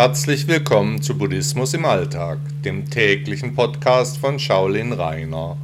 [0.00, 5.56] Herzlich willkommen zu Buddhismus im Alltag, dem täglichen Podcast von Shaolin Rainer.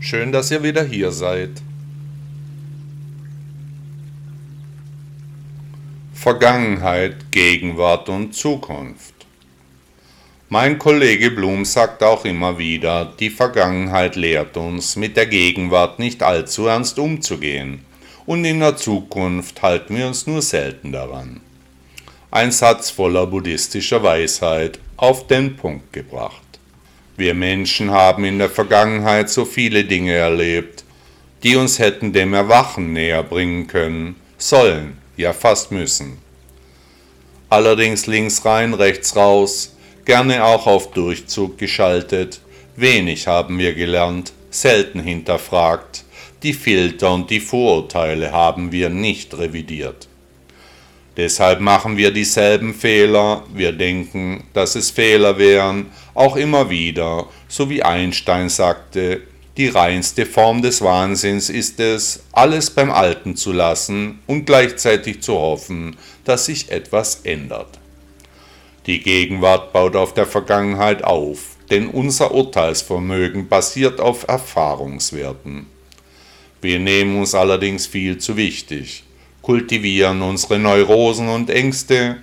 [0.00, 1.50] Schön, dass ihr wieder hier seid.
[6.14, 9.12] Vergangenheit, Gegenwart und Zukunft.
[10.48, 16.22] Mein Kollege Blum sagt auch immer wieder, die Vergangenheit lehrt uns, mit der Gegenwart nicht
[16.22, 17.84] allzu ernst umzugehen,
[18.24, 21.42] und in der Zukunft halten wir uns nur selten daran
[22.32, 26.40] ein Satz voller buddhistischer Weisheit auf den Punkt gebracht.
[27.14, 30.82] Wir Menschen haben in der Vergangenheit so viele Dinge erlebt,
[31.42, 36.16] die uns hätten dem Erwachen näher bringen können, sollen, ja fast müssen.
[37.50, 39.76] Allerdings links rein, rechts raus,
[40.06, 42.40] gerne auch auf Durchzug geschaltet,
[42.76, 46.04] wenig haben wir gelernt, selten hinterfragt,
[46.42, 50.08] die Filter und die Vorurteile haben wir nicht revidiert.
[51.16, 57.68] Deshalb machen wir dieselben Fehler, wir denken, dass es Fehler wären, auch immer wieder, so
[57.68, 59.20] wie Einstein sagte,
[59.58, 65.34] die reinste Form des Wahnsinns ist es, alles beim Alten zu lassen und gleichzeitig zu
[65.34, 67.78] hoffen, dass sich etwas ändert.
[68.86, 75.66] Die Gegenwart baut auf der Vergangenheit auf, denn unser Urteilsvermögen basiert auf Erfahrungswerten.
[76.62, 79.04] Wir nehmen uns allerdings viel zu wichtig
[79.42, 82.16] kultivieren unsere Neurosen und Ängste,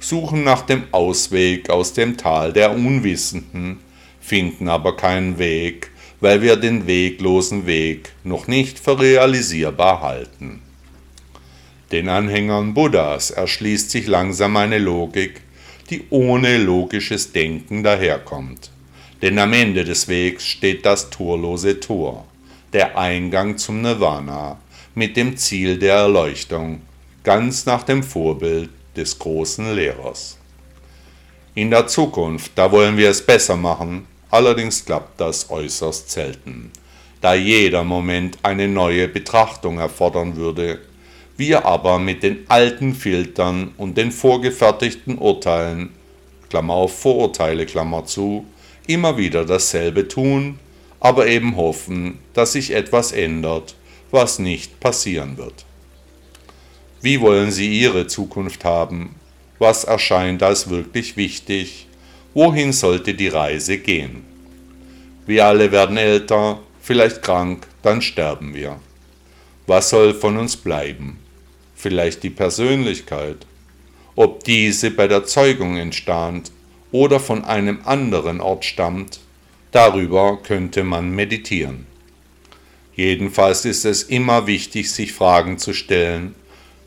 [0.00, 3.78] suchen nach dem Ausweg aus dem Tal der Unwissenden,
[4.20, 10.62] finden aber keinen Weg, weil wir den weglosen Weg noch nicht für realisierbar halten.
[11.92, 15.42] Den Anhängern Buddhas erschließt sich langsam eine Logik,
[15.90, 18.70] die ohne logisches Denken daherkommt.
[19.20, 22.26] Denn am Ende des Wegs steht das torlose Tor,
[22.72, 24.58] der Eingang zum Nirvana,
[24.94, 26.82] mit dem Ziel der Erleuchtung,
[27.24, 30.36] ganz nach dem Vorbild des großen Lehrers.
[31.54, 36.70] In der Zukunft, da wollen wir es besser machen, allerdings klappt das äußerst selten,
[37.22, 40.80] da jeder Moment eine neue Betrachtung erfordern würde,
[41.38, 45.90] wir aber mit den alten Filtern und den vorgefertigten Urteilen,
[46.50, 48.44] Klammer auf Vorurteile, Klammer zu,
[48.86, 50.58] immer wieder dasselbe tun,
[51.00, 53.74] aber eben hoffen, dass sich etwas ändert
[54.12, 55.64] was nicht passieren wird.
[57.00, 59.16] Wie wollen Sie Ihre Zukunft haben?
[59.58, 61.88] Was erscheint als wirklich wichtig?
[62.34, 64.24] Wohin sollte die Reise gehen?
[65.26, 68.78] Wir alle werden älter, vielleicht krank, dann sterben wir.
[69.66, 71.18] Was soll von uns bleiben?
[71.74, 73.46] Vielleicht die Persönlichkeit.
[74.14, 76.52] Ob diese bei der Zeugung entstand
[76.90, 79.20] oder von einem anderen Ort stammt,
[79.70, 81.86] darüber könnte man meditieren.
[82.94, 86.34] Jedenfalls ist es immer wichtig, sich Fragen zu stellen,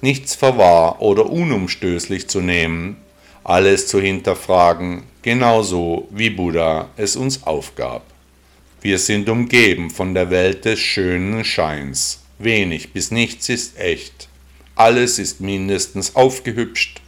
[0.01, 2.97] nichts für wahr oder unumstößlich zu nehmen,
[3.43, 8.03] alles zu hinterfragen, genauso wie Buddha es uns aufgab.
[8.81, 12.22] Wir sind umgeben von der Welt des schönen Scheins.
[12.37, 14.29] Wenig bis nichts ist echt.
[14.75, 17.01] Alles ist mindestens aufgehübscht.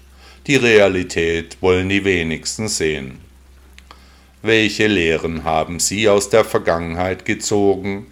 [0.48, 3.20] Die Realität wollen die wenigsten sehen.
[4.42, 8.08] Welche Lehren haben Sie aus der Vergangenheit gezogen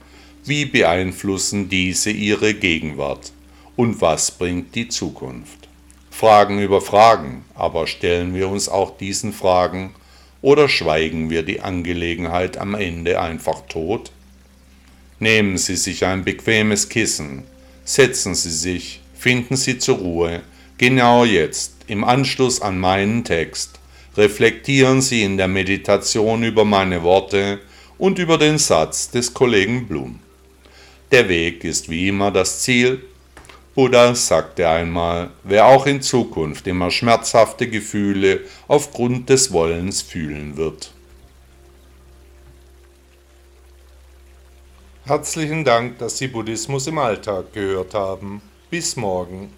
[0.48, 3.32] wie beeinflussen diese ihre Gegenwart?
[3.76, 5.68] Und was bringt die Zukunft?
[6.12, 9.94] Fragen über Fragen, aber stellen wir uns auch diesen Fragen
[10.42, 14.12] oder schweigen wir die Angelegenheit am Ende einfach tot?
[15.20, 17.44] Nehmen Sie sich ein bequemes Kissen,
[17.84, 20.42] setzen Sie sich, finden Sie zur Ruhe,
[20.78, 23.80] genau jetzt, im Anschluss an meinen Text,
[24.16, 27.60] reflektieren Sie in der Meditation über meine Worte
[27.98, 30.20] und über den Satz des Kollegen Blum.
[31.12, 33.04] Der Weg ist wie immer das Ziel.
[33.76, 40.92] Buddha sagte einmal, wer auch in Zukunft immer schmerzhafte Gefühle aufgrund des Wollens fühlen wird.
[45.06, 48.42] Herzlichen Dank, dass Sie Buddhismus im Alltag gehört haben.
[48.72, 49.52] Bis morgen.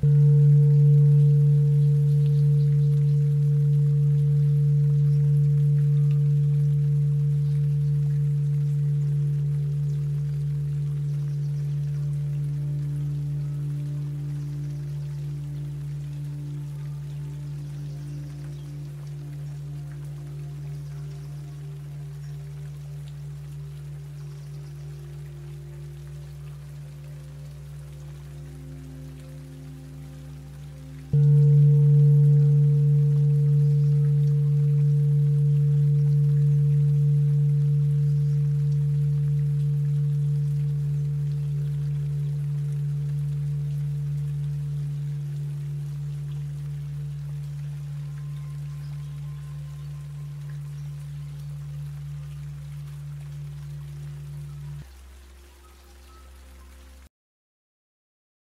[0.00, 0.37] Thank you.